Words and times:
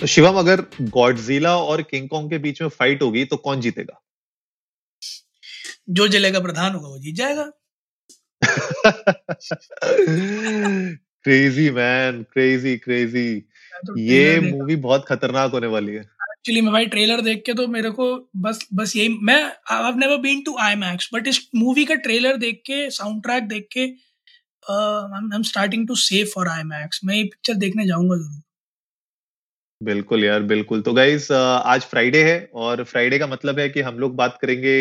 तो 0.00 0.06
शिवम 0.06 0.36
अगर 0.38 0.60
गॉडजिला 0.90 1.56
और 1.58 1.82
किंग 1.82 2.08
कॉन्ग 2.08 2.30
के 2.30 2.38
बीच 2.38 2.60
में 2.62 2.68
फाइट 2.70 3.02
होगी 3.02 3.24
तो 3.24 3.36
कौन 3.38 3.60
जीतेगा? 3.60 4.00
जो 5.90 6.06
ज़िले 6.08 6.30
का 6.32 6.40
प्रधान 6.40 6.74
होगा 6.74 6.88
वो 6.88 6.98
जीत 6.98 7.14
जाएगा। 7.16 7.50
क्रेजी 11.24 11.68
मैन 11.70 12.22
क्रेजी 12.32 12.76
क्रेजी 12.78 13.26
ये 14.00 14.40
मूवी 14.40 14.76
बहुत 14.78 15.04
खतरनाक 15.08 15.52
होने 15.52 15.66
वाली 15.68 15.92
है। 15.92 16.00
एक्चुअली 16.00 16.60
मैं 16.60 16.72
भाई 16.72 16.86
ट्रेलर 16.88 17.20
देख 17.20 17.42
के 17.46 17.54
तो 17.54 17.66
मेरे 17.68 17.90
को 17.92 18.04
बस 18.42 18.66
बस 18.74 18.96
यही 18.96 19.08
मैं 19.22 19.42
I 19.42 19.84
have 19.84 19.96
never 19.98 20.16
been 20.20 20.42
to 20.44 20.56
IMAX 20.60 21.08
but 21.14 21.26
इस 21.28 21.40
मूवी 21.56 21.84
का 21.84 21.94
ट्रेलर 22.06 22.36
देख 22.38 22.62
के 22.66 22.90
साउंड 22.90 23.22
ट्रैक 23.22 23.48
देख 23.48 23.68
के 23.72 23.84
I 24.62 25.34
am 25.36 25.42
starting 25.48 25.86
to 25.88 25.94
save 26.02 26.30
for 26.34 26.48
IMAX 26.48 27.00
मैं 27.04 27.14
ये 27.16 27.24
पिक्चर 27.24 27.54
देखने 27.64 27.86
जाऊँगा 27.86 28.16
ज़रूर। 28.16 28.42
बिल्कुल 29.80 30.24
यार, 30.24 30.42
बिल्कुल। 30.42 30.80
तो 30.82 30.92
गाइज़ 30.92 31.32
आज 31.32 31.82
फ्राइडे 31.82 32.22
है 32.24 32.50
और 32.54 32.82
फ्राइडे 32.84 33.18
का 33.18 33.26
मतलब 33.26 33.58
है 33.58 33.68
कि 33.68 33.80
हम 33.80 33.98
लोग 33.98 34.14
बात 34.16 34.38
करेंगे 34.42 34.74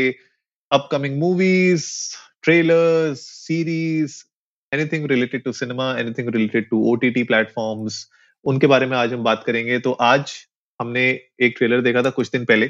upcoming 0.71 1.17
movies 1.19 1.85
trailers 2.43 3.19
series 3.19 4.15
anything 4.71 5.05
related 5.11 5.43
to 5.43 5.51
cinema 5.51 5.91
anything 5.99 6.29
related 6.35 6.69
to 6.69 6.83
OTT 6.91 7.23
platforms 7.23 8.05
उनके 8.45 8.67
बारे 8.67 8.85
में 8.85 8.97
आज 8.97 9.13
हम 9.13 9.23
बात 9.23 9.43
करेंगे। 9.45 9.79
तो 9.79 9.91
आज 9.91 10.33
हमने 10.79 11.07
एक 11.43 11.55
ट्रेलर 11.57 11.81
देखा 11.81 12.03
था 12.03 12.09
कुछ 12.09 12.29
दिन 12.31 12.45
पहले 12.45 12.69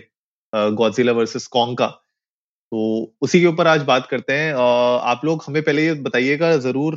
गॉडजिला 0.53 1.11
वर्सेस 1.11 1.47
कॉन्ग 1.47 1.77
का। 1.77 1.87
तो 1.87 3.15
उसी 3.21 3.39
के 3.41 3.47
ऊपर 3.47 3.67
आज 3.67 3.83
बात 3.83 4.07
करते 4.07 4.33
हैं। 4.33 4.53
आप 4.53 5.21
लोग 5.25 5.43
हमें 5.47 5.61
पहले 5.63 5.85
ये 5.85 5.93
बताइएगा 6.03 6.55
ज़रूर 6.59 6.95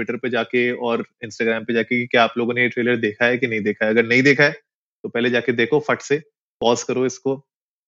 ट्विटर 0.00 0.16
पे 0.18 0.30
जाके 0.30 0.70
और 0.88 1.04
इंस्टाग्राम 1.24 1.64
पे 1.64 1.74
जाके 1.74 2.00
कि 2.00 2.06
क्या 2.06 2.24
आप 2.24 2.34
लोगों 2.38 2.54
ने 2.54 2.62
ये 2.62 2.68
ट्रेलर 2.70 2.96
देखा 2.98 3.26
है 3.26 3.38
कि 3.38 3.46
नहीं 3.46 3.60
देखा 3.62 3.84
है? 3.84 3.90
अगर 3.90 4.06
नहीं 4.06 4.22
देखा 4.22 4.44
है 4.44 4.52
तो 5.04 5.08
पहले 5.08 5.30
जाके 5.30 5.52
देखो 5.54 5.80
फट 5.88 6.00
से 6.02 6.18
पॉज 6.60 6.82
करो 6.82 7.06
इसको 7.06 7.34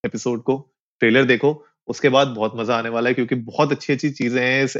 एपिसोड 0.03 0.41
को 0.43 0.57
ट्रेलर 1.01 1.23
देखो। 1.25 1.53
उसके 1.89 2.09
बाद 2.09 2.27
बहुत 2.29 2.53
मज़ा 2.55 2.75
आने 2.77 2.89
वाला 2.89 3.09
है 3.09 3.13
क्योंकि 3.13 3.35
बहुत 3.37 3.71
अच्छी 3.71 3.93
अच्छी 3.93 4.09
चीज़ें 4.11 4.41
हैं 4.41 4.63
इस 4.63 4.77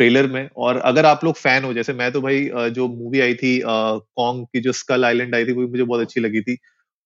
ट्रेलर 0.00 0.26
में 0.28 0.48
और 0.56 0.76
अगर 0.78 1.06
आप 1.06 1.24
लोग 1.24 1.34
फ़ैन 1.36 1.64
हो, 1.64 1.72
जैसे 1.74 1.92
मैं 1.94 2.10
तो 2.12 2.20
भाई 2.20 2.70
जो 2.72 2.86
मूवी 2.88 3.20
आई 3.20 3.34
थी 3.34 3.60
कॉन्ग 3.64 4.46
की 4.46 4.60
जो 4.60 4.72
स्कल 4.74 5.04
आइलैंड 5.04 5.34
आई 5.34 5.44
थी, 5.46 5.52
वो 5.52 5.66
मुझे 5.68 5.82
बहुत 5.82 6.00
अच्छी 6.00 6.20
लगी 6.20 6.40
थी 6.42 6.56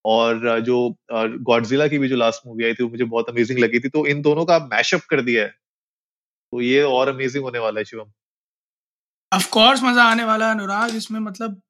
और 0.04 0.60
जो 0.60 0.78
गॉडजिला 1.10 1.86
की 1.88 1.98
भी 1.98 2.08
जो 2.08 2.16
लास्ट 2.16 2.46
मूवी 2.46 2.64
आई 2.64 2.74
थी, 2.74 2.84
वो 2.84 2.90
मुझे 2.90 3.04
बहुत 3.06 3.30
अमेजिंग 3.30 3.58
लगी 3.58 3.80
थी। 3.80 3.88
तो 3.88 4.06
इन 4.06 4.22
दोनों 4.22 4.44
का 4.44 4.58
मैशअप 4.66 5.00
कर 5.10 5.20
दिया 5.22 5.42
है। 5.42 5.48
तो 6.52 6.60
ये 6.62 6.82
और 6.84 7.08
अमेजिंग 7.08 7.44
होने 7.44 7.58
वाला 7.58 7.80
है 7.80 7.84
शिवम। 7.84 8.10
ऑफ़ 9.32 9.48
कोर्स 9.50 9.82
मज़ा 9.82 10.02
आने 10.04 10.24
वाला 10.24 10.50
अनुराग। 10.50 10.94
इसमें 10.96 11.18
मतलब 11.20 11.60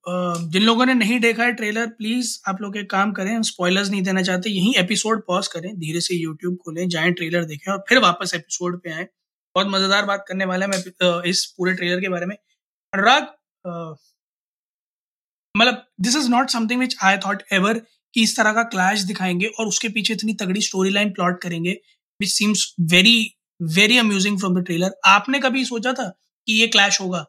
जिन 0.52 0.62
लोगों 0.62 0.86
ने 0.86 0.94
नहीं 0.94 1.18
देखा 1.20 1.44
है 1.44 1.52
ट्रेलर 1.55 1.86
प्लीज़ 1.88 2.36
आप 2.48 2.60
लोग 2.62 2.77
एक 2.77 2.88
काम 2.91 3.12
करें, 3.12 3.34
हम 3.34 3.42
स्पॉयलर्स 3.44 3.91
नहीं 3.91 4.02
देना 4.02 4.22
चाहते, 4.22 4.50
यही 4.50 4.74
एपिसोड 4.78 5.22
पॉज 5.27 5.46
करें, 5.48 5.74
धीरे 5.80 6.00
से 6.00 6.14
यूट्यूब 6.14 6.56
खोलें, 6.64 6.88
जाएँ 6.88 7.12
ट्रेलर 7.12 7.44
देखें 7.44 7.70
और 7.72 7.78
फिर 7.88 7.98
वापस 7.98 8.34
एपिसोड 8.34 8.80
पे 8.83 8.92
आए। 8.92 9.06
बहुत 9.55 9.67
मज़ेदार 9.68 10.05
बात 10.06 10.24
करने 10.28 10.45
वाले 10.45 10.67
हैं 10.67 10.73
मैं 10.73 11.23
इस 11.24 11.45
पूरे 11.58 11.74
ट्रेलर 11.74 12.00
के 12.00 12.08
बारे 12.08 12.27
में। 12.27 12.36
अनुराग 12.92 13.28
मतलब 15.55 15.84
this 16.00 16.17
is 16.17 16.29
not 16.30 16.50
something 16.50 16.80
which 16.80 16.96
I 17.05 17.17
thought 17.27 17.42
ever 17.52 17.79
कि 18.14 18.23
इस 18.23 18.36
तरह 18.36 18.52
का 18.52 18.62
क्लैश 18.70 19.00
दिखाएँगे 19.05 19.46
और 19.48 19.67
उसके 19.67 19.89
पीछे 19.89 20.14
इतनी 20.14 20.34
तगड़ी 20.40 20.61
स्टोरी 20.62 20.90
लाइन 20.90 21.11
प्लॉट 21.12 21.40
करेंगे 21.42 21.73
which 22.20 22.30
seems 22.30 22.73
very 22.92 23.14
very 23.61 23.98
amusing 23.98 24.39
from 24.39 24.61
the 24.61 24.64
trailer 24.64 24.94
आपने 25.08 25.39
कभी 25.40 25.64
सोचा 25.64 25.92
था 25.92 26.08
कि 26.48 26.61
ये 26.61 26.67
क्लैश 26.68 27.00
होगा? 27.00 27.24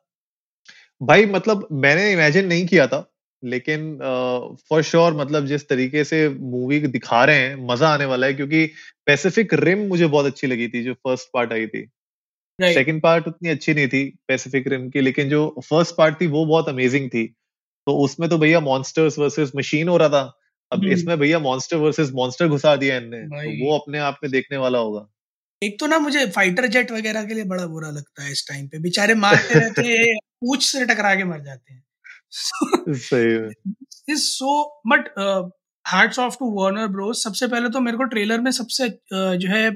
भाई 1.04 1.26
मतलब 1.26 1.68
मैंने 1.72 2.12
इमेजिन 2.12 2.46
नहीं 2.46 2.66
किया 2.66 2.88
था 2.88 3.10
लेकिन 3.44 3.98
फॉर 4.00 4.82
uh, 4.82 4.88
श्योर 4.88 5.12
sure, 5.12 5.22
मतलब 5.22 5.46
जिस 5.46 5.68
तरीके 5.70 6.04
से 6.04 6.30
मूवी 6.30 6.80
दिखा 6.80 7.24
रहे 7.26 7.38
हैं 7.38 7.56
मज़ा 7.68 7.90
आने 7.90 8.06
वाला 8.06 8.28
है 8.28 8.34
क्योंकि 8.34 8.66
पैसिफिक 9.06 9.54
रिम 9.54 9.88
मुझे 9.88 10.08
बहुत 10.08 10.26
अच्छी 10.26 10.48
लगी 10.48 10.68
थी 10.68 10.84
जो 10.84 10.94
फ़र्स्ट 10.94 11.30
पार्ट 11.34 11.54
आई 11.54 11.68
थी. 11.68 11.88
सेकंड 12.60 13.02
पार्ट 13.02 13.28
उतनी 13.28 13.50
अच्छी 13.50 13.74
नहीं 13.74 13.88
थी 13.88 14.04
पैसिफिक 14.28 14.68
रिम 14.68 14.90
की 14.90 15.02
लेकिन 15.02 15.30
जो 15.30 15.56
फ़र्स्ट 15.60 15.96
पार्ट 15.96 16.22
थी 16.22 16.28
वो 16.28 16.46
बहुत 16.46 16.70
अमेजिंग 16.70 17.10
थी 17.10 17.26
तो 17.88 17.98
उसमें 17.98 18.30
तो 18.30 18.38
भैया 18.38 18.60
मॉन्स्टर्स 18.60 19.20
वर्सेस 19.20 19.52
मशीन 19.56 19.88
हो 19.88 19.98
रहा 19.98 20.10
था 20.10 20.40
अब 20.72 20.80
हम्म। 20.80 20.92
इसमें 20.92 21.18
भैया 21.20 21.40
मॉन्स्टर 21.40 21.78
वर्सेस 21.78 22.12
मॉन्स्टर 22.12 22.48
घुसा 22.48 22.76
दिया 22.76 22.98
इनने 22.98 23.22
तो 23.24 23.66
वो 23.66 23.78
अपने 23.80 24.00
आप 24.00 24.20
में 24.24 24.32
देखने 24.32 24.58
वाला 24.58 24.80
होगा 24.80 25.08
एक 25.64 25.80
तो 25.80 25.88
ना 25.88 25.98
मुझे 26.00 26.26
फाइटर 26.32 26.68
जेट 26.68 26.92
वगैरह 26.92 27.24
के 27.26 27.34
लिए 27.34 27.44
बड़ा 27.46 27.66
बुरा 27.68 27.90
लगता 27.90 28.24
है 28.24 28.32
इस 28.32 28.48
टाइम 28.48 28.68
पे। 28.68 28.80
बेचारे 28.80 29.16
मारते 29.16 29.60
रहते 29.60 29.82
हैं 29.84 30.18
पूछ 30.42 30.66
से 30.66 30.86
टकरा 30.86 31.16
के 31.16 31.24
मर 31.24 31.40
जाते 31.40 31.74
हैं। 31.74 31.82
Is 34.10 34.22
so 34.22 34.82
but 34.88 35.10
hats 35.86 36.20
off 36.20 36.36
to 36.40 36.52
Warner 36.54 36.88
Bros 36.88 37.24
सबसे 37.24 37.48
पहले 37.48 37.70
तो 37.70 37.80
मेरे 37.80 37.98
को 37.98 38.04
ट्रेलर 38.06 38.42
में 38.42 38.52
सबसे 38.52 38.88
uh, 38.88 39.36
जो 39.36 39.50
है 39.50 39.72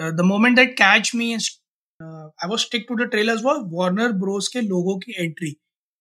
the 0.00 0.20
moment 0.24 0.56
that 0.56 0.72
catch 0.78 1.10
me 1.14 1.32
I 1.32 2.48
was 2.48 2.58
stick 2.58 2.86
to 2.88 2.94
the 2.96 3.08
trailers 3.10 3.42
was 3.44 3.58
Warner 3.72 4.12
Bros 4.20 4.48
के 4.48 4.60
लोगों 4.60 4.98
की 4.98 5.14
एंट्री 5.18 5.56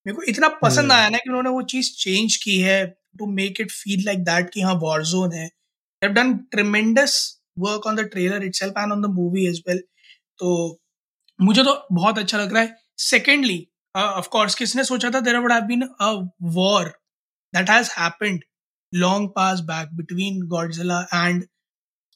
मेरे 0.06 0.16
को 0.16 0.24
इतना 0.24 0.48
पसंद 0.62 0.80
हम्म। 0.80 0.92
आया 0.92 1.09
ना 1.09 1.18
कि 1.18 1.30
उन्होंने 1.30 1.50
वो 1.50 1.62
चीज़ 1.72 1.92
चेंज 1.98 2.36
की 2.36 2.58
है 2.59 2.86
to 3.19 3.25
make 3.31 3.62
it 3.62 3.72
feel 3.72 4.06
like 4.06 4.19
that 4.24 4.50
कि 4.50 4.62
हाँ 4.62 4.74
वॉर 4.81 5.03
जोन 5.06 5.34
है। 5.34 5.46
Have 6.02 6.12
done 6.13 6.34
tremendous 6.52 7.18
work 7.61 7.88
on 7.88 7.95
the 7.95 8.07
trailer 8.11 8.44
itself 8.44 8.77
and 8.77 8.91
on 8.91 9.01
the 9.01 9.13
movie 9.16 9.47
as 9.49 9.61
well 9.67 9.79
तो 10.39 10.53
मुझे 11.39 11.63
तो 11.63 11.73
बहुत 11.91 12.17
अच्छा 12.19 12.38
लग 12.38 12.53
रहा 12.53 12.63
है। 12.63 12.75
सेकेंडली 12.99 13.67
ऑफ़ 13.95 14.27
कोर्स 14.29 14.55
किसने 14.55 14.83
सोचा 14.83 15.09
था 15.11 15.19
there 15.19 15.38
would 15.38 15.51
have 15.51 15.61
been 15.66 15.81
a 15.81 16.11
war 16.55 16.88
that 17.53 17.69
has 17.69 17.89
happened 17.91 18.44
long 18.94 19.29
pass 19.35 19.59
back 19.66 19.95
between 19.95 20.41
Godzilla 20.47 21.00
and 21.13 21.44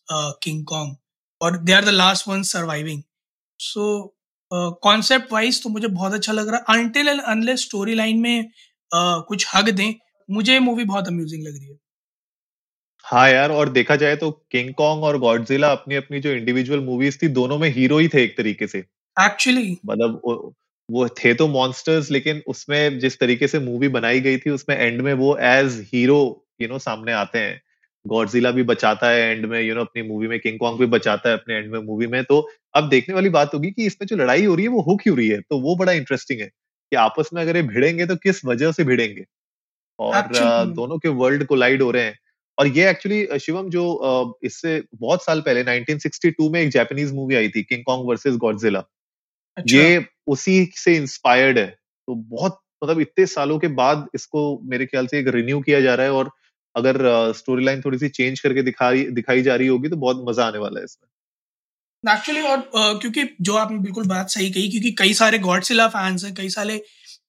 King 0.07 0.66
Kong 0.66 0.95
और 1.41 1.57
they 1.57 1.73
are 1.73 1.85
the 1.85 1.89
last 1.89 2.28
one 2.28 2.44
surviving 2.45 3.01
so 3.59 3.85
concept 4.51 5.31
wise 5.34 5.61
तो 5.63 5.69
मुझे 5.69 5.88
बहुत 5.88 6.13
अच्छा 6.13 6.34
लग 6.34 6.50
रहा 6.50 6.57
है। 6.57 6.79
Until 6.79 7.07
and 7.07 7.22
unless 7.22 7.61
story 7.61 7.95
line 7.95 8.19
में 8.22 8.41
uh, 8.41 9.23
कुछ 9.28 9.45
हक 9.55 9.69
दें 9.72 9.94
मुझे 10.29 10.59
मूवी 10.59 10.84
बहुत 10.85 11.07
अम्यूजिंग 11.07 11.44
लग 11.44 11.57
रही 11.57 11.67
है। 11.67 11.78
हाँ 13.05 13.27
यार 13.29 13.51
और 13.51 13.69
देखा 13.69 13.95
जाए 13.95 14.16
तो 14.16 14.29
किंग 14.51 14.73
कॉन्ग 14.73 15.03
और 15.03 15.17
गॉडजिला 15.19 15.71
अपनी 15.71 15.95
अपनी 15.95 16.19
जो 16.19 16.31
इंडिविजुअल 16.31 16.79
मूवीज़ 16.81 17.17
थी 17.21 17.27
दोनों 17.29 17.57
में 17.59 17.69
हीरो 17.69 17.97
ही 17.97 18.07
थे 18.07 18.23
एक 18.23 18.38
तरीके 18.38 18.67
से। 18.67 18.83
एक्चुअली 19.17 19.77
मतलब 19.83 20.21
वो, 20.89 21.07
थे 21.09 21.33
तो 21.33 21.47
मॉन्स्टर्स 21.49 22.09
लेकिन 22.11 22.41
उसमें 22.47 22.99
जिस 22.99 23.19
तरीके 23.19 23.47
से 23.47 23.59
मूवी 23.59 23.88
बनाई 23.89 24.19
गई 24.21 24.38
थी 24.38 24.49
उसमें 24.51 24.77
एंड 24.77 25.01
में 25.01 25.13
वो 25.16 25.38
एज 25.43 25.79
हीरो 25.93 26.19
यू 26.61 26.67
नो 26.67 26.79
सामने 26.79 27.11
आते 27.13 27.39
हैं। 27.39 27.61
गॉडजिला 28.05 28.51
भी 28.51 28.63
बचाता 28.63 29.09
है 29.09 29.22
एंड 29.29 29.45
में 29.45 29.61
यू 29.61 29.75
नो 29.75 29.81
अपनी 29.81 30.03
मूवी 30.03 30.27
में 30.27 30.39
किंग 30.39 30.59
कॉन्ग 30.59 30.79
भी 30.79 30.85
बचाता 30.87 31.29
है 31.29 31.37
अपने 31.37 31.55
एंड 31.55 31.72
में 31.72 31.79
मूवी 31.81 32.07
में। 32.07 32.23
तो 32.25 32.39
अब 32.73 32.89
देखने 32.89 33.16
वाली 33.16 33.29
बात 33.29 33.53
होगी 33.53 33.72
कि 33.72 33.85
इसमें 33.85 34.07
जो 34.07 34.16
लड़ाई 34.16 34.45
हो 34.45 34.55
रही 34.55 34.66
है 34.66 34.72
वो 34.72 34.81
हो 34.81 34.95
क्यों 35.03 35.17
रही 35.17 35.27
है? 35.29 35.39
तो 35.41 35.59
वो 35.61 35.75
बड़ा 35.77 35.91
इंटरेस्टिंग 35.93 36.41
है 36.41 36.47
कि 36.47 36.95
आपस 36.97 37.29
में 37.33 37.41
अगर 37.41 37.57
ये 37.57 37.63
भिड़ेंगे 37.66 38.05
तो 38.05 38.16
किस 38.17 38.45
वजह 38.45 38.72
से 38.72 38.83
भिड़ेंगे? 38.83 39.25
और 39.99 40.16
Actually. 40.16 40.75
दोनों 40.75 40.97
के 40.99 41.09
वर्ल्ड 41.22 41.46
कोलाइड 41.47 41.81
हो 41.81 41.91
रहे 41.91 42.03
हैं। 42.03 42.17
और 42.57 42.67
ये 42.67 42.90
एक्चुअली 42.90 43.40
शिवम 43.40 43.69
जो 43.69 43.84
इससे 44.43 44.84
बहुत 44.96 45.23
साल 45.25 45.41
पहले 45.41 45.63
1962 45.63 46.49
में 46.52 46.59
एक 46.61 46.69
जापानीज 46.69 47.13
मूवी 47.13 47.35
आई 47.35 47.49
थी 47.49 47.63
किंग 47.63 47.84
कॉन्ग 47.84 48.07
वर्सेस 48.09 48.35
गॉडजिला 48.37 48.84
अच्छा। 49.57 49.78
ये 49.78 50.05
उसी 50.28 50.55
से 50.75 50.96
इंस्पायर्ड 50.96 51.57
है। 51.59 51.67
तो 51.67 52.16
बहुत 52.16 52.59
मतलब 52.84 52.99
इतने 53.02 53.25
सालों 53.25 53.59
के 53.59 53.67
बाद 53.75 54.07
इसको 54.16 54.41
मेरे 54.66 54.85
ख्याल 54.85 55.07
से 55.07 55.19
एक 55.19 55.28
रिन्यू 55.28 55.59
किया 55.61 55.81
जा 55.81 55.96
रहा 55.96 56.05
है 56.05 56.11
और 56.11 56.31
अगर 56.75 56.97
स्टोरी 57.34 57.66
लाइन 57.66 57.81
थोड़ी 57.81 57.97
सी 57.97 58.09
चेंज 58.09 58.40
करके 58.40 58.61
दिखाई 58.63 59.03
दिखाई 59.11 59.41
जा 59.41 59.55
रही 59.55 59.67
होगी 59.67 59.90
तो 59.90 59.96
बहुत 59.97 60.23
मज़ा 60.29 60.46
आने 60.47 60.58
वाला 60.58 60.79
है 60.79 60.85
इसमें। 60.85 61.08
एक्चुअली 62.03 62.41
और 62.41 62.58
अ, 62.58 62.99
क्योंकि 62.99 63.23
जो 63.41 63.55
आपने 63.55 63.78
बिल्कुल 63.79 64.05
बात 64.08 64.29
सही 64.29 64.49
कही 64.51 64.69
क्योंकि 64.69 64.91
कई 64.99 65.13
सारे 65.13 65.37
गॉडसिला 65.40 65.87
फैंस 65.87 66.23
हैं 66.23 66.34
कई 66.34 66.49
सारे 66.49 66.78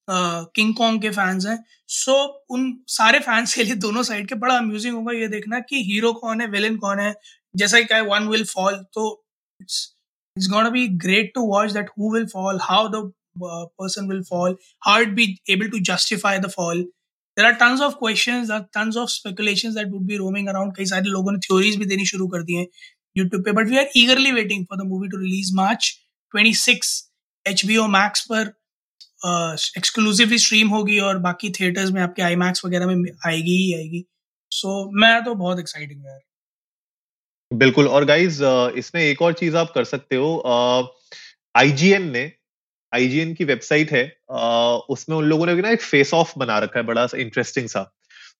किंग 0.08 0.74
कॉन्ग 0.76 1.02
के 1.02 1.10
फैंस 1.10 1.46
हैं। 1.46 1.58
सो 1.88 2.12
so, 2.12 2.56
उन 2.56 2.72
सारे 2.88 3.18
फैंस 3.20 3.54
के 3.54 3.64
लिए 3.64 3.74
दोनों 3.76 4.02
साइड 4.02 4.28
के 4.28 4.34
बड़ा 4.36 4.56
अम्यूजिंग 4.58 4.94
होगा 4.94 5.12
ये 5.12 5.28
देखना 5.28 5.60
कि 5.60 5.82
हीरो 5.84 6.12
कौन 6.14 6.40
है 6.40 6.46
विलेन 6.50 6.76
कौन 6.78 7.00
है। 7.00 7.14
जैसा 7.54 7.78
कि 7.80 7.84
कहा 7.84 8.00
वन 8.14 8.28
विल 8.28 8.44
फॉल 8.46 8.74
तो 8.94 9.10
it's 9.60 9.78
it's 10.36 10.48
gonna 10.50 10.70
be 10.70 10.86
great 11.04 11.32
to 11.34 11.46
watch 11.48 11.72
that 11.72 11.90
who 11.98 12.14
will 12.14 12.26
fall 12.32 12.58
how 12.62 12.88
the 12.88 13.10
person 13.80 14.06
will 14.10 14.20
fall 14.26 14.54
how 14.86 14.92
it 15.00 15.10
be 15.16 15.24
able 15.54 15.68
to 15.72 15.78
justify 15.86 16.30
the 16.44 16.50
fall 16.52 16.78
there 17.36 17.46
are 17.46 17.52
tons 17.62 17.80
of 17.82 17.94
question 17.94 18.46
tons 18.74 18.96
of 18.96 19.10
speculation 19.10 19.74
that 19.74 19.88
would 19.92 20.06
be 20.06 20.16
roaming 20.16 20.48
around 20.48 20.74
कई 20.76 20.84
सारे 20.86 21.08
लोगों 21.08 21.32
ने 21.32 21.38
theories 21.46 21.76
भी 21.78 21.86
देनी 21.86 22.06
शुरू 22.06 22.28
कर 22.28 22.42
दी 22.42 22.54
हैं 22.54 22.66
YouTube 23.16 23.42
पे 23.44 23.52
but 23.52 23.68
we 23.68 23.78
are 23.78 23.88
eagerly 23.96 24.32
waiting 24.32 24.64
for 24.66 24.78
the 24.78 24.86
movie 24.88 25.08
to 25.08 25.16
release 25.16 25.50
March 25.56 25.90
twenty 26.34 26.54
six 26.60 26.92
H 27.46 27.64
B 27.66 27.76
O 27.76 27.86
max 27.88 28.24
पर। 28.30 28.52
एक्सक्लूसिवली 29.78 30.38
स्ट्रीम 30.38 30.68
होगी 30.68 30.98
और 31.00 31.18
बाकी 31.18 31.50
थिएटर्स 31.50 31.90
में 31.90 32.02
आपके 32.02 32.22
आई 32.22 32.36
वगैरह 32.36 32.86
में 32.86 33.10
आएगी 33.26 33.56
ही 33.56 33.74
आएगी। 33.74 34.04
सो 34.52 34.82
so, 34.84 34.90
मैं 35.02 35.24
तो 35.24 35.34
बहुत 35.34 35.58
एक्साइटिंग 35.58 36.00
हूँ 36.00 36.08
यार। 36.10 36.20
बिल्कुल। 37.50 37.88
और 37.88 38.04
गाइज़ 38.04 38.42
इसमें 38.78 39.02
एक 39.02 39.22
और 39.22 39.32
चीज़ 39.32 39.56
आप 39.56 39.70
कर 39.74 39.84
सकते 39.84 40.16
हो। 40.16 40.92
आईजीएन 41.54 42.10
ने 42.10 42.30
आईजीएन 42.92 43.34
की 43.34 43.44
वेबसाइट 43.44 43.92
है। 43.92 44.04
उसमें 44.90 45.16
उन 45.18 45.24
लोगों 45.24 45.46
ने 45.46 45.54
ना 45.62 45.70
एक 45.70 45.82
फेस 45.82 46.14
ऑफ़ 46.14 46.32
बना 46.38 46.58
रखा 46.58 46.80
है 46.80 46.86
बड़ा 46.86 47.06
इंटरेस्टिंग 47.16 47.68
सा। 47.68 47.82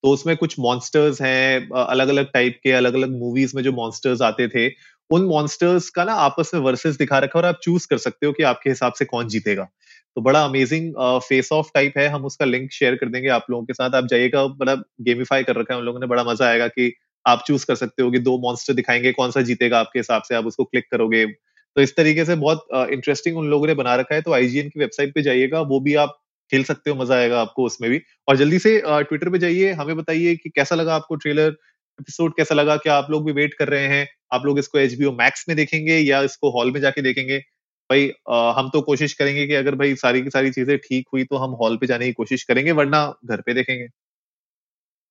तो 0.04 0.10
उसमें 0.10 0.36
कुछ 0.36 0.58
मॉन्स्टर्स 0.60 1.20
हैं 1.22 1.68
अलग 1.86 2.08
अलग 2.08 2.30
टाइप 2.32 2.60
के 2.64 2.72
अलग 2.72 2.94
अलग 2.94 3.10
मूवीज़ 3.20 3.56
में 3.56 3.62
जो 3.64 3.72
मॉन्स्टर्स 3.72 4.22
आते 4.22 4.48
थे 4.48 4.68
उन 5.10 5.24
मॉन्स्टर्स 5.26 5.88
का 5.90 6.04
ना 6.04 6.12
आपस 6.22 6.50
में 6.54 6.60
वर्सेस 6.62 6.96
दिखा 6.96 7.18
रखा 7.18 7.38
है 7.38 7.42
और 7.42 7.48
आप 7.48 7.60
चूज़ 7.62 7.86
कर 7.90 7.98
सकते 7.98 8.26
हो 8.26 8.32
कि 8.32 8.42
आपके 8.44 8.70
हिसाब 8.70 8.92
से 8.94 9.04
कौन 9.04 9.28
जीतेगा। 9.28 9.68
तो 10.16 10.20
बड़ा 10.22 10.40
अमेजिंग 10.44 10.92
फेस 11.22 11.48
ऑफ़ 11.52 11.70
टाइप 11.74 11.98
है। 11.98 12.06
हम 12.08 12.24
उसका 12.24 12.44
लिंक 12.44 12.70
शेयर 12.72 12.94
कर 12.96 13.08
देंगे 13.08 13.28
आप 13.30 13.46
लोगों 13.50 13.64
के 13.64 13.72
साथ। 13.72 13.94
आप 13.94 14.06
जाइएगा, 14.06 14.46
बड़ा 14.46 14.74
गेमिफाई 15.02 15.42
कर 15.44 15.56
रखा 15.56 15.74
है 15.74 15.80
उन 15.80 15.86
लोगों 15.86 16.00
ने। 16.00 16.06
बड़ा 16.06 16.24
मज़ा 16.24 16.46
आएगा 16.48 16.68
कि 16.68 16.92
आप 17.24 17.42
चूज़ 17.46 17.66
कर 17.66 17.74
सकते 17.74 18.02
हो 18.02 18.10
कि 18.10 18.18
दो 18.20 18.36
मॉन्स्टर 18.40 18.74
दिखाएँगे, 18.74 19.12
कौन 19.12 19.30
सा 19.30 19.40
जीतेगा 19.42 19.78
आपके 19.80 19.98
हिसाब 19.98 20.22
से। 20.22 20.34
आप 20.34 20.46
उसको 20.46 20.64
क्लिक 20.64 20.84
करोगे। 20.90 21.24
तो 21.26 21.82
इस 21.82 21.94
तरीके 21.96 22.24
से 22.24 22.34
बहुत 22.36 22.66
इंटरेस्टिंग 22.72 23.36
उन 23.38 23.48
लोगों 23.50 23.66
ने 23.66 23.74
बना 23.74 23.94
रखा 23.96 24.14
है। 24.14 24.22
तो 24.22 24.32
आईजीएन 24.34 24.68
की 24.68 24.80
वेबसाइट 24.80 25.14
पे 25.14 25.22
जाइएगा, 25.22 25.60
वो 25.62 25.80
भी 25.80 25.94
आप 25.96 26.16
खेल 26.52 26.64
सकते 26.64 26.90
हो, 26.90 26.96
मज़ा 26.96 27.16
आएगा 27.16 27.40
आपको 27.40 27.64
उसमें 27.66 27.90
भी। 27.90 28.00
और 28.28 28.36
जल्दी 28.36 28.58
से 28.58 28.80
ट्विटर 28.86 29.30
पे 29.30 29.38
जाइए, 29.38 29.72
हमें 29.72 29.96
बताइए 29.96 30.34
कि 30.36 30.50
कैसा 30.50 30.74
लगा 30.76 30.94
आपको 30.94 31.16
ट्रेलर 31.16 31.56
एपिसोड 31.98 32.36
कैसा 32.36 32.54
लगा, 32.54 32.76
क्या 32.76 32.94
आप 32.94 33.10
लोग 33.10 33.24
भी 33.26 33.32
वेट 33.32 33.54
कर 33.54 33.68
रहे 33.68 33.86
हैं? 33.88 34.06
आप 34.32 34.46
लोग 34.46 34.58
इसको 34.58 34.78
एच 34.78 34.96
मैक्स 35.00 35.44
में 35.48 35.56
देखेंगे 35.56 35.98
या 35.98 36.22
इसको 36.22 36.50
हॉल 36.50 36.72
में 36.72 36.80
जाके 36.80 37.02
देखेंगे? 37.02 37.42
भाई 37.90 38.10
आ, 38.30 38.52
हम 38.52 38.68
तो 38.70 38.80
कोशिश 38.82 39.12
करेंगे 39.14 39.46
कि 39.46 39.54
अगर 39.54 39.74
भाई 39.74 39.94
सारी 39.96 40.22
की 40.22 40.30
सारी 40.30 40.50
चीज़ें 40.50 40.76
ठीक 40.78 41.06
हुई 41.12 41.24
तो 41.24 41.36
हम 41.38 41.50
हॉल 41.60 41.76
पे 41.76 41.86
जाने 41.86 42.06
की 42.06 42.12
कोशिश 42.14 42.42
करेंगे 42.44 42.72
वरना 42.72 43.06
घर 43.24 43.40
पे 43.40 43.54
देखेंगे। 43.54 43.84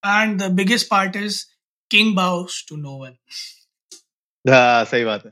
And 0.04 0.42
the 0.42 0.52
biggest 0.56 0.88
part 0.90 1.16
is 1.16 1.44
King 1.92 2.16
bows 2.16 2.66
to 2.70 2.76
no 2.78 2.98
one 3.04 3.16
सही 4.46 5.04
बात 5.06 5.26
है। 5.26 5.32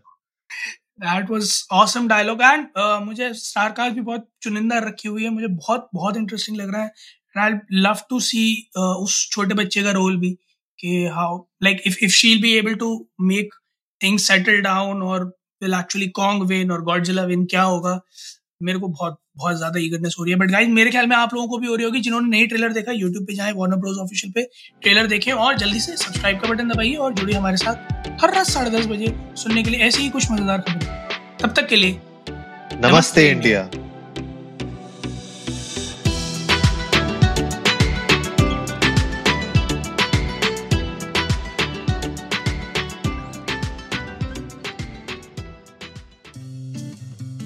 That 1.02 1.30
was 1.32 1.52
awesome 1.74 2.08
dialogue 2.08 2.42
and 2.42 2.68
मुझे 3.06 3.34
स्टार 3.36 3.72
कास्ट 3.72 3.96
भी 3.96 4.02
बहुत 4.02 4.28
चुनिंदा 4.44 4.78
रखी 4.80 5.08
हुई 5.08 5.24
है 5.24 5.30
मुझे 5.32 5.48
बहुत 5.50 5.90
बहुत 5.94 6.18
इंटरेस्टिंग 6.18 6.58
लग 6.58 6.74
रहा 6.74 6.84
है। 6.84 6.92
आई 7.36 7.54
लव 7.74 8.02
टू 8.10 8.20
सी 8.22 8.46
उस 8.78 9.28
छोटे 9.32 9.54
बच्चे 9.56 9.84
का 9.84 9.92
रोल 9.92 10.18
भी 10.20 10.32
कि 10.80 11.06
how 11.14 11.38
like 11.64 11.82
if 11.88 11.98
if 12.02 12.12
she 12.14 12.28
will 12.28 12.42
be 12.42 12.54
able 12.58 12.76
to 12.76 12.90
make 13.22 13.54
things 14.02 14.28
settle 14.28 14.62
down 14.62 15.02
और 15.04 15.32
विल 15.64 15.74
एक्चुअली 15.74 16.08
कॉन्ग 16.18 16.48
विन 16.48 16.72
और 16.72 16.82
गॉडजिला 16.84 17.24
विन 17.26 17.46
क्या 17.46 17.62
होगा? 17.64 18.00
मेरे 18.64 18.80
को 18.80 18.88
बहुत 18.90 19.18
बहुत 19.38 19.56
ज़्यादा 19.58 19.80
ईगरनेस 19.80 20.16
हो 20.20 20.24
रही 20.24 20.34
है। 20.34 20.38
बट 20.40 20.52
गाइज़ 20.52 20.70
मेरे 20.72 20.92
ख्याल 20.92 21.08
में 21.08 21.16
आप 21.16 21.34
लोगों 21.34 21.48
को 21.48 21.58
भी 21.58 21.68
हो 21.68 21.76
रही 21.76 21.86
होगी 21.86 22.00
जिन्होंने 22.02 22.28
नई 22.30 22.48
ट्रेलर 22.48 22.74
देखा। 22.74 22.92
यूट्यूब 22.92 23.26
पे 23.28 23.36
जाए 23.36 23.52
वार्नर 23.52 23.78
ब्रोज 23.78 23.98
ऑफिशियल 24.00 24.32
पे 24.32 24.44
ट्रेलर 24.82 25.08
देखें 25.08 25.32
और 25.34 25.58
जल्दी 25.58 25.80
से 25.80 25.96
सब्सक्राइब 25.98 26.40
का 26.40 26.50
बटन 26.50 26.70
दबाइए 26.70 26.96
और 26.96 27.14
जुड़िए 27.14 27.36
हमारे 27.36 27.58
साथ 27.58 28.22
हर 28.24 28.34
रात 28.36 28.48
साढ़े 28.48 28.72
दस 28.72 28.86
बजे 28.88 29.14
सुनने 29.36 29.64
के 29.64 29.70
लिए 29.70 29.80
ऐसी 29.82 30.02
ही 30.04 30.10
कुछ 30.10 30.32
मज़ेदार 30.32 30.62
खबरें। 30.62 30.88
तब 31.40 31.54
तक 31.54 31.68
के 31.68 31.76
लिए 31.76 31.92
नमस्ते, 31.92 32.88
नमस्ते। 32.88 33.30
इंडिया 33.30 33.70